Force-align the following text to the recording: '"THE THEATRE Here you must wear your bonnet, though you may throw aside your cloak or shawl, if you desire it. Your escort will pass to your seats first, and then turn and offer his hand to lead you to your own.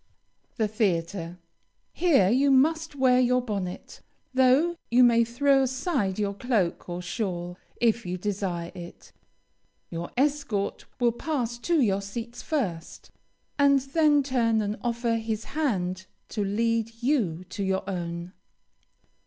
'"THE 0.57 0.67
THEATRE 0.67 1.37
Here 1.93 2.29
you 2.31 2.49
must 2.49 2.95
wear 2.95 3.19
your 3.19 3.39
bonnet, 3.39 4.01
though 4.33 4.75
you 4.89 5.03
may 5.03 5.23
throw 5.23 5.61
aside 5.61 6.17
your 6.17 6.33
cloak 6.33 6.89
or 6.89 7.03
shawl, 7.03 7.59
if 7.79 8.03
you 8.03 8.17
desire 8.17 8.71
it. 8.73 9.11
Your 9.91 10.09
escort 10.17 10.85
will 10.99 11.11
pass 11.11 11.59
to 11.59 11.79
your 11.79 12.01
seats 12.01 12.41
first, 12.41 13.11
and 13.59 13.77
then 13.79 14.23
turn 14.23 14.59
and 14.59 14.75
offer 14.81 15.17
his 15.17 15.43
hand 15.53 16.07
to 16.29 16.43
lead 16.43 17.03
you 17.03 17.43
to 17.49 17.63
your 17.63 17.87
own. 17.87 18.33